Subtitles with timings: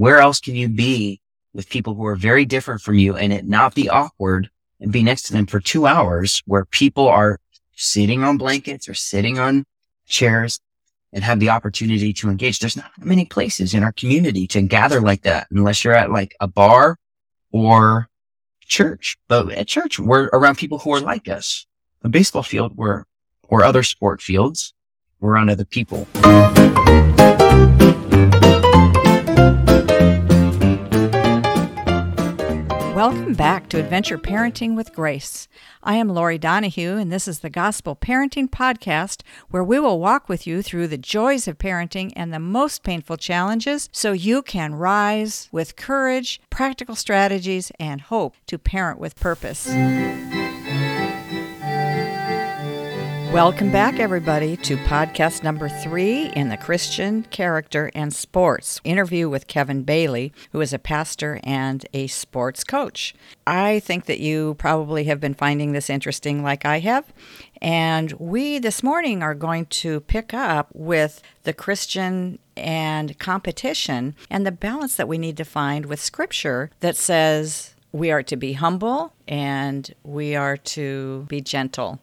[0.00, 1.20] where else can you be
[1.52, 4.48] with people who are very different from you and it not be awkward
[4.80, 7.38] and be next to them for two hours where people are
[7.76, 9.62] sitting on blankets or sitting on
[10.06, 10.58] chairs
[11.12, 12.60] and have the opportunity to engage.
[12.60, 16.34] There's not many places in our community to gather like that unless you're at like
[16.40, 16.96] a bar
[17.52, 18.08] or
[18.62, 19.18] church.
[19.28, 21.66] But at church, we're around people who are like us.
[22.02, 23.04] A baseball field, we're,
[23.48, 24.72] or other sport fields,
[25.20, 26.08] we're around other people.
[33.00, 35.48] Welcome back to Adventure Parenting with Grace.
[35.82, 40.28] I am Laurie Donahue, and this is the Gospel Parenting Podcast, where we will walk
[40.28, 44.74] with you through the joys of parenting and the most painful challenges so you can
[44.74, 49.66] rise with courage, practical strategies, and hope to parent with purpose.
[53.32, 59.46] Welcome back, everybody, to podcast number three in the Christian Character and Sports interview with
[59.46, 63.14] Kevin Bailey, who is a pastor and a sports coach.
[63.46, 67.12] I think that you probably have been finding this interesting, like I have.
[67.62, 74.44] And we this morning are going to pick up with the Christian and competition and
[74.44, 78.54] the balance that we need to find with Scripture that says we are to be
[78.54, 82.00] humble and we are to be gentle.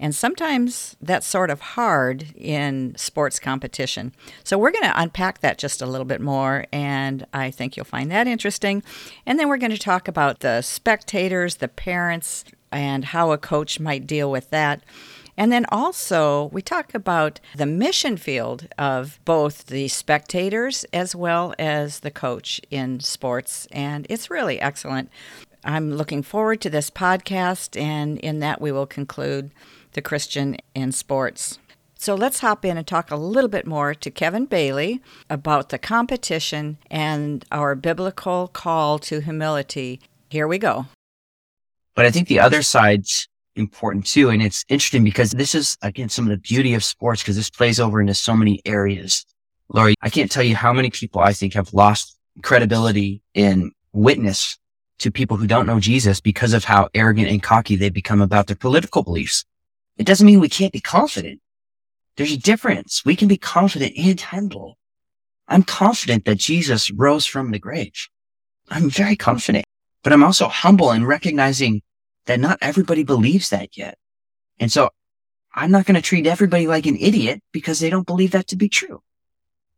[0.00, 4.12] And sometimes that's sort of hard in sports competition.
[4.42, 7.84] So we're going to unpack that just a little bit more, and I think you'll
[7.84, 8.82] find that interesting.
[9.24, 13.78] And then we're going to talk about the spectators, the parents, and how a coach
[13.78, 14.82] might deal with that.
[15.36, 21.54] And then also, we talk about the mission field of both the spectators as well
[21.58, 23.66] as the coach in sports.
[23.72, 25.10] And it's really excellent.
[25.64, 29.50] I'm looking forward to this podcast, and in that, we will conclude
[29.94, 31.58] the Christian in sports.
[31.96, 35.78] So let's hop in and talk a little bit more to Kevin Bailey about the
[35.78, 40.00] competition and our biblical call to humility.
[40.28, 40.86] Here we go.
[41.94, 44.30] But I think the other side's important too.
[44.30, 47.50] And it's interesting because this is, again, some of the beauty of sports because this
[47.50, 49.24] plays over into so many areas.
[49.68, 54.58] Laurie, I can't tell you how many people I think have lost credibility in witness
[54.98, 58.46] to people who don't know Jesus because of how arrogant and cocky they become about
[58.46, 59.44] their political beliefs.
[59.96, 61.40] It doesn't mean we can't be confident.
[62.16, 63.04] There's a difference.
[63.04, 64.78] We can be confident and humble.
[65.48, 68.08] I'm confident that Jesus rose from the grave.
[68.70, 69.66] I'm very confident,
[70.02, 71.82] but I'm also humble in recognizing
[72.26, 73.98] that not everybody believes that yet.
[74.58, 74.90] And so
[75.54, 78.56] I'm not going to treat everybody like an idiot because they don't believe that to
[78.56, 79.02] be true.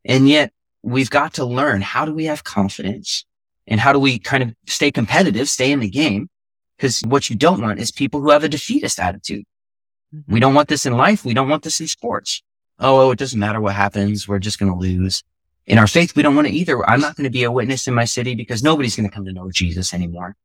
[0.05, 0.53] And yet
[0.83, 3.25] we've got to learn how do we have confidence
[3.67, 6.29] and how do we kind of stay competitive, stay in the game?
[6.77, 9.45] Because what you don't want is people who have a defeatist attitude.
[10.29, 11.25] We don't want this in life.
[11.25, 12.43] We don't want this in sports.
[12.79, 14.29] Oh, oh it doesn't matter what happens.
[14.29, 15.23] We're just going to lose.
[15.67, 16.89] In our faith, we don't want to either.
[16.89, 19.25] I'm not going to be a witness in my city because nobody's going to come
[19.25, 20.37] to know Jesus anymore.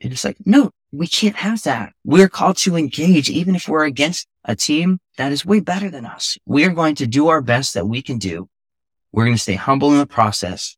[0.00, 1.92] And it's like, no, we can't have that.
[2.04, 6.06] We're called to engage, even if we're against a team that is way better than
[6.06, 6.38] us.
[6.46, 8.48] We are going to do our best that we can do.
[9.12, 10.76] We're going to stay humble in the process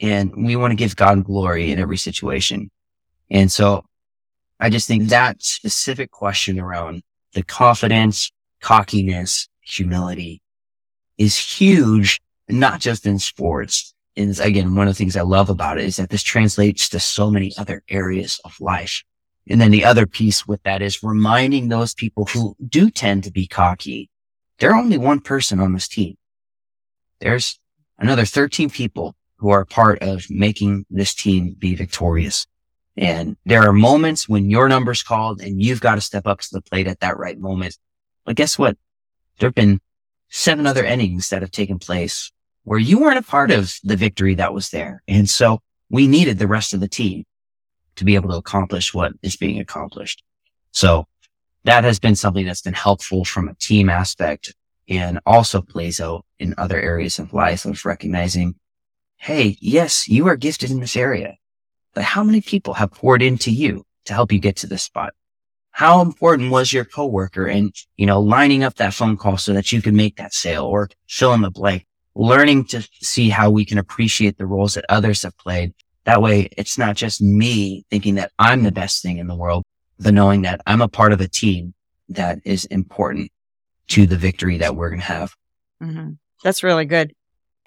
[0.00, 2.70] and we want to give God glory in every situation.
[3.30, 3.84] And so
[4.60, 7.02] I just think that specific question around
[7.34, 8.30] the confidence,
[8.60, 10.42] cockiness, humility
[11.16, 13.94] is huge, not just in sports.
[14.16, 17.00] And again, one of the things I love about it is that this translates to
[17.00, 19.02] so many other areas of life.
[19.48, 23.30] And then the other piece with that is reminding those people who do tend to
[23.30, 24.10] be cocky.
[24.58, 26.16] They're only one person on this team.
[27.20, 27.58] There's
[27.98, 32.46] another 13 people who are part of making this team be victorious.
[32.98, 36.48] And there are moments when your number's called and you've got to step up to
[36.50, 37.78] the plate at that right moment.
[38.24, 38.76] But guess what?
[39.38, 39.80] There have been
[40.30, 42.32] seven other innings that have taken place
[42.64, 45.04] where you weren't a part of the victory that was there.
[45.06, 47.24] And so we needed the rest of the team
[47.94, 50.24] to be able to accomplish what is being accomplished.
[50.72, 51.06] So
[51.62, 54.56] that has been something that's been helpful from a team aspect
[54.88, 58.56] and also plays out in other areas of life of recognizing,
[59.18, 61.36] Hey, yes, you are gifted in this area
[61.94, 65.14] but how many people have poured into you to help you get to this spot?
[65.70, 69.70] How important was your coworker and, you know, lining up that phone call so that
[69.70, 73.64] you could make that sale or fill in the blank, learning to see how we
[73.64, 75.74] can appreciate the roles that others have played.
[76.04, 79.62] That way it's not just me thinking that I'm the best thing in the world,
[80.00, 81.74] but knowing that I'm a part of a team
[82.08, 83.30] that is important
[83.88, 85.34] to the victory that we're going to have.
[85.82, 86.12] Mm-hmm.
[86.42, 87.14] That's really good.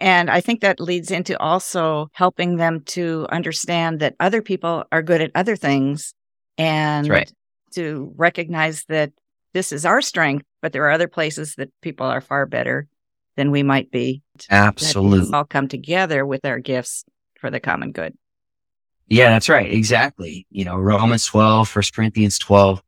[0.01, 5.03] And I think that leads into also helping them to understand that other people are
[5.03, 6.15] good at other things
[6.57, 7.31] and right.
[7.75, 9.11] to recognize that
[9.53, 12.87] this is our strength, but there are other places that people are far better
[13.35, 14.23] than we might be.
[14.49, 15.31] Absolutely.
[15.35, 17.05] all come together with our gifts
[17.39, 18.17] for the common good.
[19.07, 19.71] Yeah, that's right.
[19.71, 20.47] Exactly.
[20.49, 22.81] You know, Romans 12, First Corinthians 12,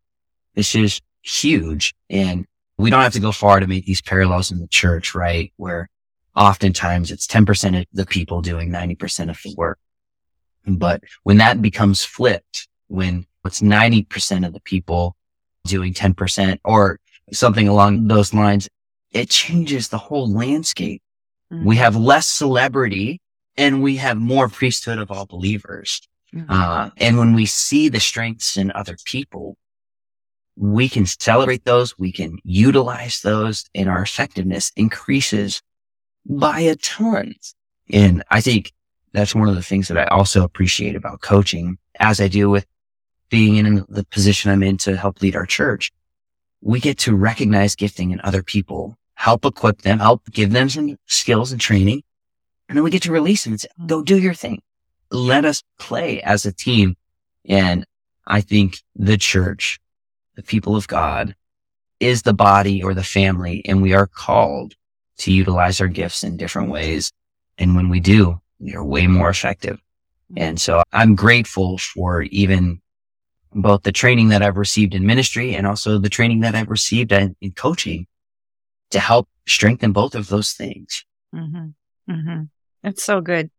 [0.56, 1.94] this is huge.
[2.10, 5.54] And we don't have to go far to make these parallels in the church, right?
[5.58, 5.90] Where
[6.36, 9.80] oftentimes it's 10% of the people doing 90% of the work.
[10.66, 15.16] But when that becomes flipped, when it's 90% of the people
[15.66, 17.00] doing 10% or
[17.32, 18.70] something along those lines,
[19.12, 21.02] it changes the whole landscape.
[21.52, 21.66] Mm-hmm.
[21.66, 23.22] We have less celebrity
[23.58, 26.02] and we have more priesthood of all believers.
[26.34, 26.52] Mm-hmm.
[26.52, 29.58] Uh, and when we see the strengths in other people,
[30.56, 31.98] we can celebrate those.
[31.98, 35.62] We can utilize those and our effectiveness increases
[36.26, 37.36] by a ton.
[37.92, 38.72] And I think
[39.12, 42.66] that's one of the things that I also appreciate about coaching as I do with
[43.30, 45.92] being in the position I'm in to help lead our church.
[46.62, 50.98] We get to recognize gifting in other people, help equip them, help give them some
[51.08, 52.04] skills and training.
[52.70, 54.62] And then we get to release them and say, go do your thing.
[55.12, 56.96] Let us play as a team.
[57.46, 57.86] And
[58.26, 59.80] I think the church,
[60.36, 61.36] the people of God
[62.00, 63.64] is the body or the family.
[63.66, 64.76] And we are called
[65.20, 67.12] to utilize our gifts in different ways.
[67.58, 69.80] And when we do, we are way more effective.
[70.36, 72.82] And so I'm grateful for even
[73.54, 77.12] both the training that I've received in ministry and also the training that I've received
[77.12, 78.08] in, in coaching
[78.92, 81.06] to help strengthen both of those things.
[81.36, 82.12] Mm-hmm.
[82.12, 82.44] Mm-hmm.
[82.82, 83.52] That's so good.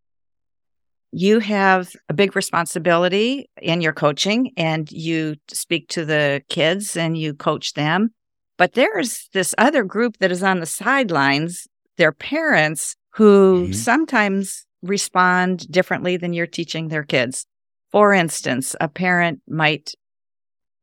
[1.13, 7.17] You have a big responsibility in your coaching and you speak to the kids and
[7.17, 8.13] you coach them.
[8.57, 11.67] But there's this other group that is on the sidelines,
[11.97, 13.73] their parents who mm-hmm.
[13.73, 17.47] sometimes respond differently than you're teaching their kids.
[17.91, 19.95] For instance, a parent might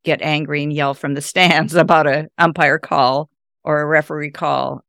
[0.03, 3.29] get angry and yell from the stands about a umpire call
[3.63, 4.83] or a referee call.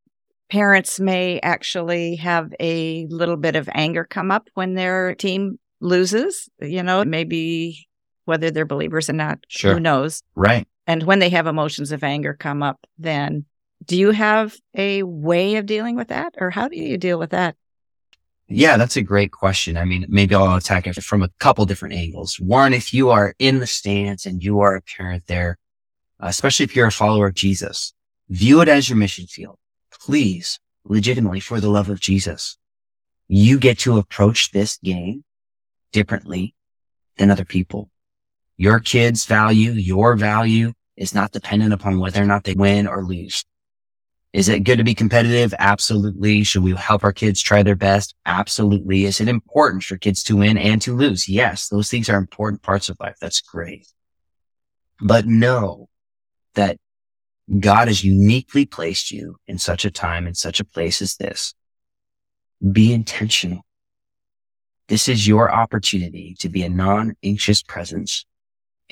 [0.49, 6.49] Parents may actually have a little bit of anger come up when their team loses,
[6.59, 7.87] you know, maybe
[8.25, 9.73] whether they're believers or not, sure.
[9.73, 10.21] who knows.
[10.35, 10.67] Right.
[10.85, 13.45] And when they have emotions of anger come up, then
[13.85, 17.31] do you have a way of dealing with that or how do you deal with
[17.31, 17.55] that?
[18.47, 19.77] Yeah, that's a great question.
[19.77, 22.39] I mean, maybe I'll attack it from a couple different angles.
[22.39, 25.57] One, if you are in the stands and you are a parent there,
[26.19, 27.93] especially if you're a follower of Jesus,
[28.29, 29.57] view it as your mission field.
[29.91, 32.57] Please, legitimately, for the love of Jesus,
[33.27, 35.23] you get to approach this game
[35.91, 36.53] differently
[37.17, 37.89] than other people.
[38.63, 43.03] Your kids' value, your value is not dependent upon whether or not they win or
[43.03, 43.43] lose.
[44.31, 45.53] Is it good to be competitive?
[45.59, 46.45] Absolutely.
[46.45, 48.15] Should we help our kids try their best?
[48.25, 49.03] Absolutely.
[49.03, 51.27] Is it important for kids to win and to lose?
[51.27, 53.17] Yes, those things are important parts of life.
[53.19, 53.85] That's great.
[55.01, 55.89] But know
[56.55, 56.77] that
[57.59, 61.53] God has uniquely placed you in such a time, in such a place as this.
[62.71, 63.65] Be intentional.
[64.87, 68.25] This is your opportunity to be a non-anxious presence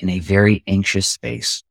[0.02, 1.62] in a very anxious space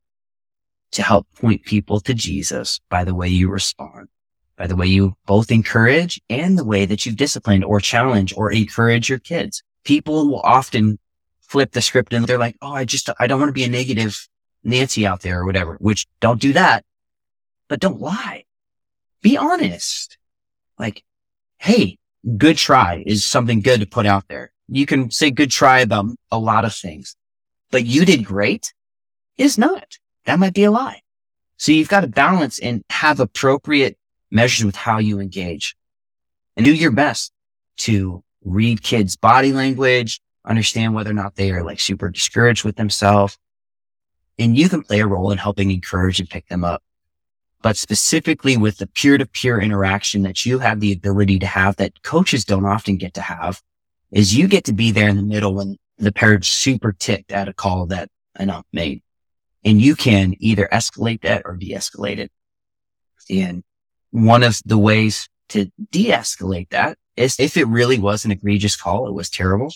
[0.92, 4.08] to help point people to Jesus by the way you respond,
[4.56, 8.50] by the way you both encourage and the way that you discipline or challenge or
[8.50, 9.62] encourage your kids.
[9.84, 10.98] People will often
[11.40, 13.68] flip the script and they're like, Oh, I just, I don't want to be a
[13.68, 14.28] negative
[14.64, 16.84] Nancy out there or whatever, which don't do that,
[17.68, 18.44] but don't lie.
[19.20, 20.16] Be honest.
[20.78, 21.04] Like,
[21.58, 21.98] Hey,
[22.38, 24.52] good try is something good to put out there.
[24.68, 27.16] You can say good try about a lot of things,
[27.72, 28.72] but you did great
[29.36, 29.98] is not.
[30.26, 31.00] That might be a lie.
[31.56, 33.98] So you've got to balance and have appropriate
[34.30, 35.74] measures with how you engage
[36.56, 37.32] and do your best
[37.78, 42.76] to read kids body language, understand whether or not they are like super discouraged with
[42.76, 43.38] themselves.
[44.38, 46.82] And you can play a role in helping encourage and pick them up.
[47.62, 51.76] But specifically with the peer to peer interaction that you have the ability to have
[51.76, 53.62] that coaches don't often get to have
[54.10, 57.48] is you get to be there in the middle when the parent's super ticked at
[57.48, 59.02] a call that an ump made
[59.64, 62.32] and you can either escalate that or de-escalate it.
[63.30, 63.62] And
[64.10, 69.06] one of the ways to de-escalate that is if it really was an egregious call,
[69.06, 69.72] it was terrible.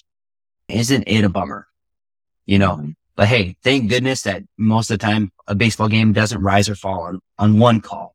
[0.68, 1.68] Isn't it a bummer?
[2.44, 2.90] You know, mm-hmm.
[3.14, 6.74] but hey, thank goodness that most of the time a baseball game doesn't rise or
[6.74, 8.14] fall on, on one call.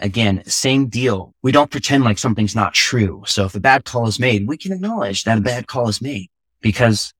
[0.00, 1.34] Again, same deal.
[1.42, 3.22] We don't pretend like something's not true.
[3.26, 6.02] So if a bad call is made, we can acknowledge that a bad call is
[6.02, 6.30] made
[6.60, 7.13] because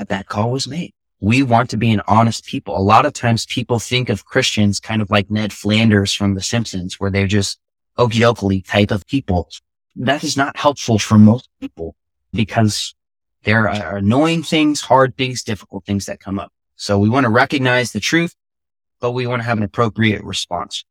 [0.00, 2.76] a bad call was made we want to be an honest people.
[2.76, 6.42] A lot of times people think of Christians kind of like Ned Flanders from The
[6.42, 7.60] Simpsons, where they're just
[7.98, 9.50] okey type of people.
[9.96, 11.94] That is not helpful for most people
[12.32, 12.94] because
[13.42, 16.52] there are annoying things, hard things, difficult things that come up.
[16.76, 18.34] So we want to recognize the truth,
[18.98, 20.84] but we want to have an appropriate response.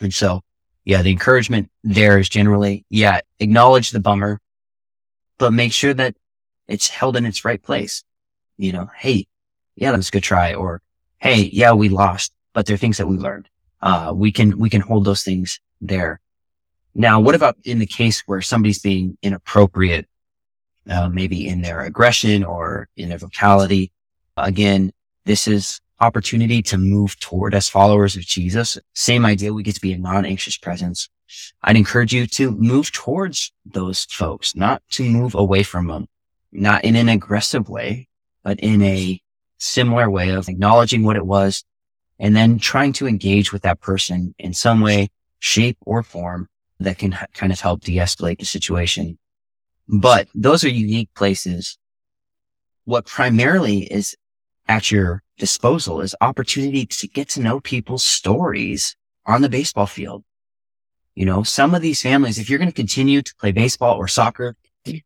[0.00, 0.42] And so,
[0.84, 4.40] yeah, the encouragement there is generally, yeah, acknowledge the bummer,
[5.38, 6.16] but make sure that
[6.66, 8.02] it's held in its right place.
[8.62, 9.26] You know, hey,
[9.74, 10.54] yeah, that was a good try.
[10.54, 10.82] Or,
[11.18, 13.48] hey, yeah, we lost, but there are things that we learned.
[13.80, 16.20] Uh, we can, we can hold those things there.
[16.94, 20.06] Now, what about in the case where somebody's being inappropriate,
[20.88, 23.90] uh, maybe in their aggression or in their vocality?
[24.36, 24.92] Again,
[25.24, 28.78] this is opportunity to move toward as followers of Jesus.
[28.94, 29.52] Same idea.
[29.52, 31.08] We get to be a non-anxious presence.
[31.64, 36.06] I'd encourage you to move towards those folks, not to move away from them,
[36.52, 38.06] not in an aggressive way,
[38.42, 39.20] but in a
[39.58, 41.64] similar way of acknowledging what it was
[42.18, 45.08] and then trying to engage with that person in some way,
[45.38, 46.48] shape or form
[46.80, 49.18] that can kind of help de-escalate the situation.
[49.88, 51.78] But those are unique places.
[52.84, 54.16] What primarily is
[54.68, 58.96] at your disposal is opportunity to get to know people's stories
[59.26, 60.24] on the baseball field.
[61.14, 64.08] You know, some of these families, if you're going to continue to play baseball or
[64.08, 64.56] soccer,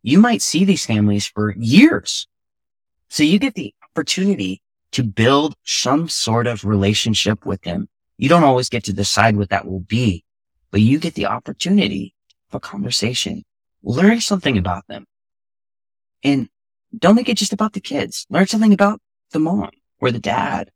[0.02, 2.28] you might see these families for years.
[3.08, 7.88] So you get the opportunity to build some sort of relationship with them.
[8.18, 10.24] You don't always get to decide what that will be,
[10.70, 12.14] but you get the opportunity
[12.48, 13.44] for conversation,
[13.82, 15.06] learn something about them.
[16.22, 16.48] And
[16.96, 18.26] don't make it just about the kids.
[18.30, 19.00] Learn something about
[19.32, 19.70] the mom
[20.00, 20.70] or the dad.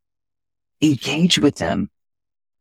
[0.83, 1.91] Engage with them.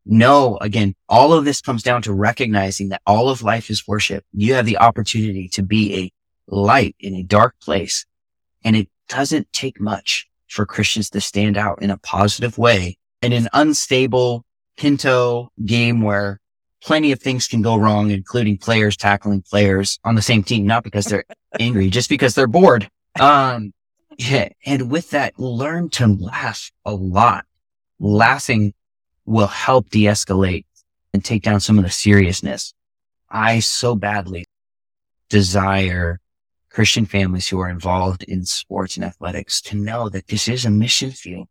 [0.06, 4.24] No, again, all of this comes down to recognizing that all of life is worship.
[4.34, 6.12] You have the opportunity to be a
[6.54, 8.06] light in a dark place.
[8.64, 13.34] And it doesn't take much for Christians to stand out in a positive way in
[13.34, 14.46] an unstable
[14.78, 16.40] Pinto game where
[16.82, 20.84] plenty of things can go wrong, including players tackling players on the same team, not
[20.84, 21.26] because they're
[21.60, 22.90] angry, just because they're bored.
[23.20, 23.74] Um,
[24.18, 24.50] yeah.
[24.66, 27.46] And with that, learn to laugh a lot.
[28.00, 28.74] Laughing
[29.26, 30.66] will help de-escalate
[31.14, 32.74] and take down some of the seriousness.
[33.30, 34.46] I so badly
[35.30, 36.20] desire
[36.80, 40.70] Christian families who are involved in sports and athletics to know that this is a
[40.70, 41.50] mission field.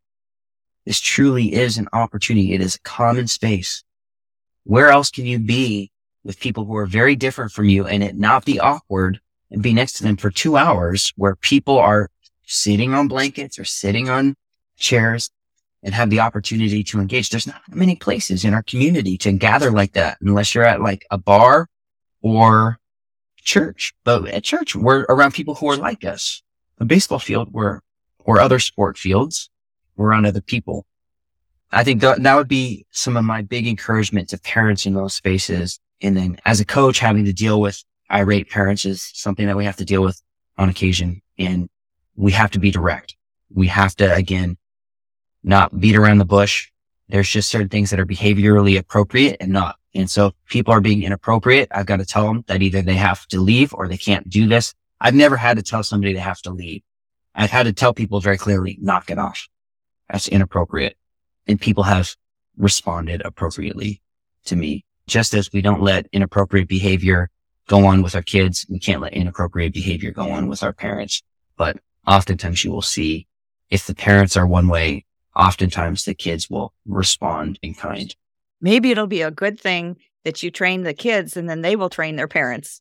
[0.86, 2.54] This truly is an opportunity.
[2.54, 3.84] It is a common space.
[4.64, 5.92] Where else can you be
[6.24, 9.20] with people who are very different from you and it not be awkward
[9.50, 12.08] and be next to them for two hours where people are
[12.46, 14.34] sitting on blankets or sitting on
[14.78, 15.28] chairs
[15.82, 17.28] and have the opportunity to engage.
[17.28, 21.04] There's not many places in our community to gather like that unless you're at like
[21.10, 21.68] a bar
[22.22, 22.78] or
[23.42, 23.94] church.
[24.04, 26.42] But at church, we're around people who are like us.
[26.78, 27.80] A baseball field, we're,
[28.18, 29.50] or other sport fields,
[29.96, 30.86] we're around other people.
[31.70, 35.14] I think that, that would be some of my big encouragement to parents in those
[35.14, 35.80] spaces.
[36.00, 39.64] And then as a coach, having to deal with irate parents is something that we
[39.64, 40.20] have to deal with
[40.56, 41.20] on occasion.
[41.38, 41.68] And
[42.16, 43.16] we have to be direct.
[43.52, 44.56] We have to, again,
[45.42, 46.70] not beat around the bush.
[47.08, 49.77] There's just certain things that are behaviorally appropriate and not.
[49.94, 51.68] And so people are being inappropriate.
[51.70, 54.46] I've got to tell them that either they have to leave or they can't do
[54.46, 54.74] this.
[55.00, 56.82] I've never had to tell somebody they have to leave.
[57.34, 59.48] I've had to tell people very clearly, knock it off.
[60.10, 60.96] That's inappropriate.
[61.46, 62.16] And people have
[62.56, 64.02] responded appropriately
[64.46, 64.84] to me.
[65.06, 67.30] Just as we don't let inappropriate behavior
[67.66, 71.22] go on with our kids, we can't let inappropriate behavior go on with our parents.
[71.56, 73.26] But oftentimes you will see
[73.70, 75.04] if the parents are one way,
[75.36, 78.14] oftentimes the kids will respond in kind.
[78.60, 81.90] Maybe it'll be a good thing that you train the kids and then they will
[81.90, 82.80] train their parents.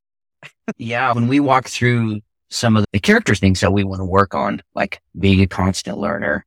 [0.78, 1.14] yeah.
[1.14, 4.62] When we walk through some of the character things that we want to work on,
[4.74, 6.46] like being a constant learner,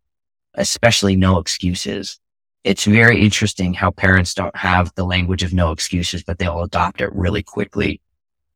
[0.54, 2.18] especially no excuses.
[2.64, 7.00] It's very interesting how parents don't have the language of no excuses, but they'll adopt
[7.00, 8.00] it really quickly.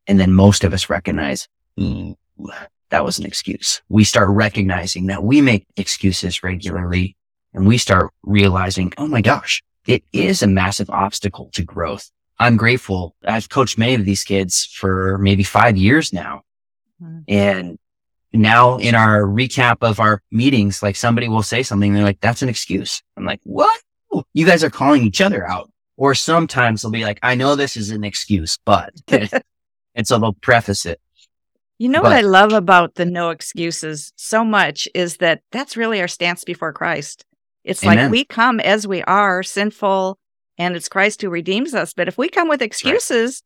[0.07, 3.81] And then most of us recognize, that was an excuse.
[3.89, 7.15] We start recognizing that we make excuses regularly
[7.53, 12.09] and we start realizing, oh my gosh, it is a massive obstacle to growth.
[12.39, 13.15] I'm grateful.
[13.23, 16.41] I've coached many of these kids for maybe five years now.
[17.01, 17.19] Mm-hmm.
[17.27, 17.79] And
[18.33, 21.93] now in our recap of our meetings, like somebody will say something.
[21.93, 23.01] They're like, that's an excuse.
[23.15, 23.79] I'm like, what?
[24.33, 25.71] You guys are calling each other out.
[25.97, 30.33] Or sometimes they'll be like, I know this is an excuse, but, and so they'll
[30.33, 30.99] preface it.
[31.77, 35.77] You know but, what I love about the no excuses so much is that that's
[35.77, 37.25] really our stance before Christ.
[37.65, 37.97] It's Amen.
[37.97, 40.19] like we come as we are, sinful,
[40.57, 41.93] and it's Christ who redeems us.
[41.93, 43.41] But if we come with excuses,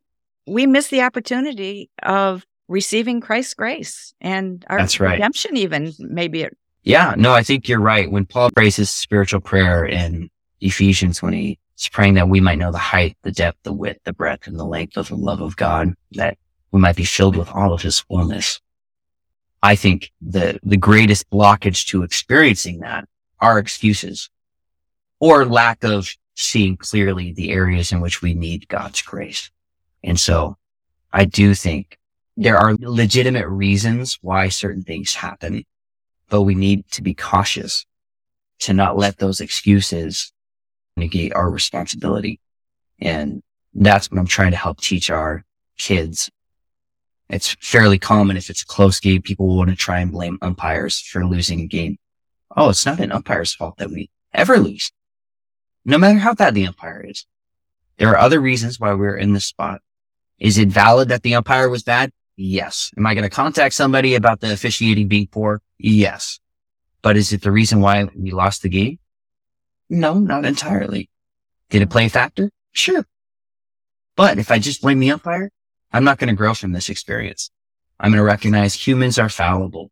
[0.46, 0.54] right.
[0.54, 5.14] we miss the opportunity of receiving Christ's grace and our That's right.
[5.14, 6.44] redemption, even maybe.
[6.44, 8.12] It- yeah, no, I think you're right.
[8.12, 12.72] When Paul prays his spiritual prayer in Ephesians, when he's praying that we might know
[12.72, 15.56] the height, the depth, the width, the breadth, and the length of the love of
[15.56, 16.38] God, that
[16.72, 18.60] we might be filled with all of his fullness.
[19.64, 23.08] I think the, the greatest blockage to experiencing that
[23.42, 24.30] are excuses
[25.20, 29.52] or lack of seeing clearly the areas in which we need God's grace.
[30.04, 30.58] And so
[31.12, 31.98] I do think
[32.38, 35.66] there are legitimate reasons why certain things happen,
[36.30, 37.86] but we need to be cautious
[38.60, 40.32] to not let those excuses
[40.96, 42.40] negate our responsibility.
[43.02, 43.42] And
[43.74, 45.44] that's what I'm trying to help teach our
[45.78, 46.30] kids.
[47.30, 51.00] It's fairly common if it's a close game, people want to try and blame umpires
[51.00, 51.98] for losing a game.
[52.56, 54.92] Oh, it's not an umpire's fault that we ever lose.
[55.86, 57.26] No matter how bad the umpire is.
[57.98, 59.82] There are other reasons why we're in this spot.
[60.40, 62.12] Is it valid that the umpire was bad?
[62.38, 62.92] Yes.
[62.98, 65.62] Am I going to contact somebody about the officiating being poor?
[65.78, 66.40] Yes.
[67.02, 69.00] But is it the reason why we lost the game?
[69.90, 71.10] No, not entirely.
[71.70, 72.52] Did it play a factor?
[72.72, 73.06] Sure.
[74.16, 75.52] But if I just blame the umpire,
[75.92, 77.52] I'm not going to grow from this experience.
[78.00, 79.92] I'm going to recognize humans are fallible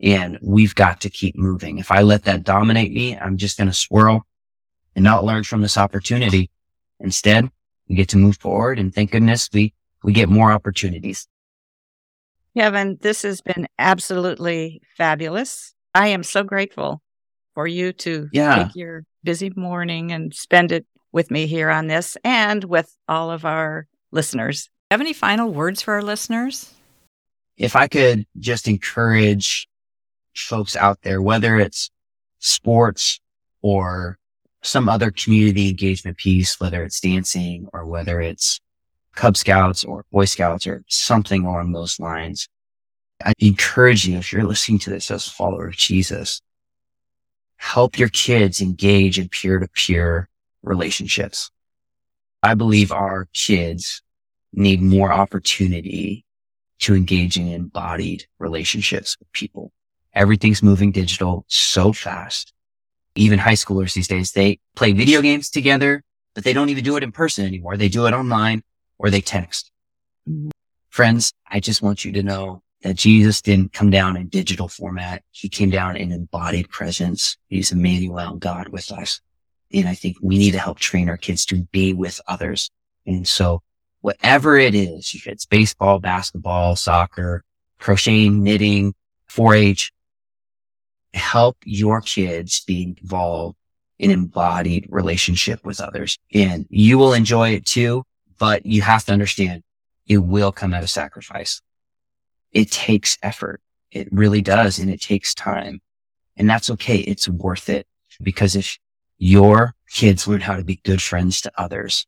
[0.00, 1.78] and we've got to keep moving.
[1.78, 4.26] If I let that dominate me, I'm just going to swirl
[4.94, 6.50] and not learn from this opportunity.
[7.00, 7.50] Instead,
[7.88, 11.26] we get to move forward and thank goodness we, we get more opportunities.
[12.56, 15.74] Kevin, this has been absolutely fabulous.
[15.94, 17.02] I am so grateful
[17.54, 18.64] for you to yeah.
[18.64, 23.30] take your busy morning and spend it with me here on this and with all
[23.30, 24.68] of our listeners.
[24.90, 26.72] Have any final words for our listeners?
[27.56, 29.68] If I could just encourage
[30.34, 31.90] folks out there, whether it's
[32.38, 33.20] sports
[33.62, 34.18] or
[34.62, 38.60] some other community engagement piece, whether it's dancing or whether it's
[39.14, 42.48] Cub Scouts or Boy Scouts or something along those lines.
[43.24, 46.40] I encourage you, if you're listening to this as a follower of Jesus,
[47.56, 50.28] help your kids engage in peer to peer
[50.62, 51.50] relationships.
[52.42, 54.02] I believe our kids
[54.52, 56.24] need more opportunity
[56.80, 59.72] to engage in embodied relationships with people.
[60.14, 62.52] Everything's moving digital so fast.
[63.16, 66.02] Even high schoolers these days, they play video games together,
[66.34, 67.76] but they don't even do it in person anymore.
[67.76, 68.62] They do it online
[68.98, 69.70] or they text.
[70.88, 75.22] Friends, I just want you to know that Jesus didn't come down in digital format.
[75.30, 77.36] He came down in embodied presence.
[77.48, 79.20] He's Emmanuel, God with us.
[79.72, 82.70] And I think we need to help train our kids to be with others.
[83.06, 83.62] And so
[84.02, 87.42] whatever it is, it's baseball, basketball, soccer,
[87.78, 88.94] crocheting, knitting,
[89.30, 89.92] 4-H,
[91.14, 93.56] help your kids be involved
[93.98, 96.18] in embodied relationship with others.
[96.32, 98.04] And you will enjoy it too,
[98.38, 99.62] but you have to understand
[100.06, 101.62] it will come at a sacrifice.
[102.52, 103.60] It takes effort.
[103.90, 104.78] It really does.
[104.78, 105.80] And it takes time.
[106.36, 106.96] And that's okay.
[106.96, 107.86] It's worth it
[108.20, 108.78] because if
[109.18, 112.06] your kids learn how to be good friends to others,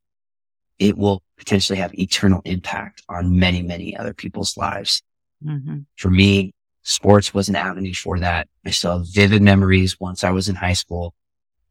[0.79, 5.03] it will potentially have eternal impact on many, many other people's lives.
[5.45, 5.81] Mm-hmm.
[5.97, 6.53] For me,
[6.87, 8.49] sports was an avenue for that.
[8.65, 11.15] I still have vivid memories once I was in high school.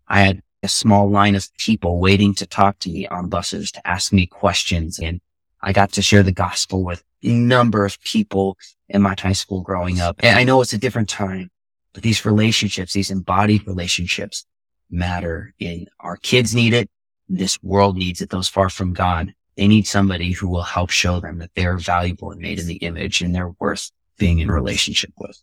[0.08, 3.88] I had a small line of people waiting to talk to me on buses to
[3.88, 5.00] ask me questions.
[5.00, 5.22] And
[5.62, 8.58] I got to share the gospel with a number of people
[8.90, 10.18] in my high school growing up.
[10.20, 11.50] And I know it's a different time,
[11.94, 14.46] but these relationships, these embodied relationships
[14.92, 16.90] matter and our kids need it.
[17.30, 18.30] This world needs it.
[18.30, 22.32] Those far from God, they need somebody who will help show them that they're valuable
[22.32, 25.42] and made in the image and they're worth being in relationship with.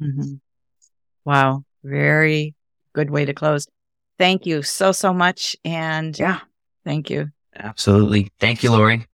[0.00, 0.34] Mm-hmm.
[1.24, 1.64] Wow.
[1.84, 2.54] Very
[2.92, 3.66] good way to close.
[4.18, 5.56] Thank you so, so much.
[5.64, 6.40] And yeah,
[6.84, 7.30] thank you.
[7.54, 8.30] Absolutely.
[8.38, 9.06] Thank you, Laurie.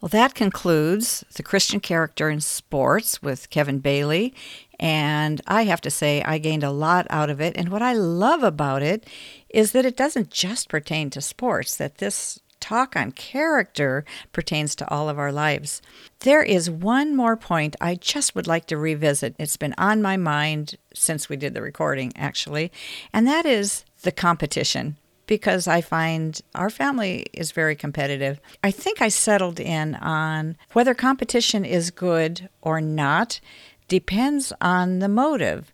[0.00, 4.34] Well, that concludes the Christian character in sports with Kevin Bailey.
[4.80, 7.56] And I have to say, I gained a lot out of it.
[7.56, 9.06] And what I love about it
[9.48, 14.88] is that it doesn't just pertain to sports, that this talk on character pertains to
[14.88, 15.82] all of our lives.
[16.20, 19.34] There is one more point I just would like to revisit.
[19.38, 22.72] It's been on my mind since we did the recording, actually,
[23.12, 24.96] and that is the competition.
[25.26, 28.40] Because I find our family is very competitive.
[28.62, 33.40] I think I settled in on whether competition is good or not
[33.88, 35.72] depends on the motive.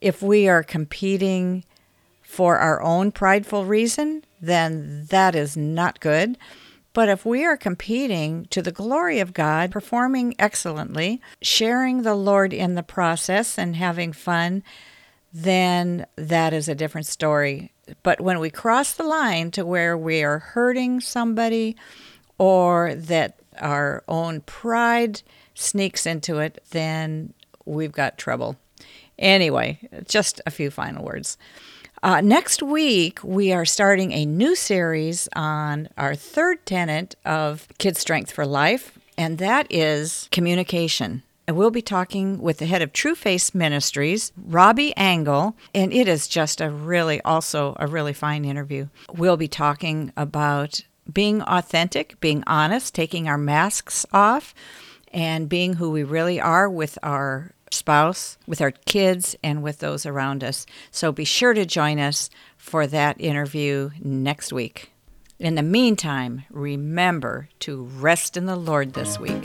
[0.00, 1.64] If we are competing
[2.26, 6.36] for our own prideful reason, then that is not good.
[6.92, 12.52] But if we are competing to the glory of God, performing excellently, sharing the Lord
[12.52, 14.62] in the process, and having fun,
[15.32, 17.72] then that is a different story.
[18.02, 21.76] But when we cross the line to where we are hurting somebody
[22.38, 25.22] or that our own pride
[25.54, 27.34] sneaks into it, then
[27.64, 28.56] we've got trouble.
[29.18, 31.38] Anyway, just a few final words.
[32.02, 38.90] Uh, next week, we are starting a new series on our third tenet of KidStrength4Life,
[39.16, 41.22] and that is communication.
[41.48, 46.28] And we'll be talking with the head of Trueface Ministries, Robby Angle, and it is
[46.28, 48.88] just a really, also a really fine interview.
[49.14, 54.54] We'll be talking about being authentic, being honest, taking our masks off,
[55.12, 60.06] and being who we really are with our spouse, with our kids, and with those
[60.06, 60.66] around us.
[60.90, 64.92] So be sure to join us for that interview next week.
[65.38, 69.44] In the meantime, remember to rest in the Lord this week.